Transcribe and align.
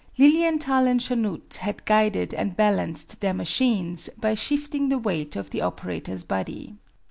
Lilienthal 0.17 0.87
and 0.87 0.99
Chanute 0.99 1.57
had 1.57 1.85
guided 1.85 2.33
and 2.33 2.57
balanced 2.57 3.21
their 3.21 3.35
machines, 3.35 4.09
by 4.19 4.33
shifting 4.33 4.89
the 4.89 4.97
weight 4.97 5.35
of 5.35 5.51
the 5.51 5.61
operator's 5.61 6.23
body. 6.23 6.75